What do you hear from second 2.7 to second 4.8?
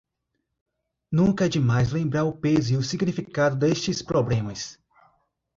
e o significado destes problemas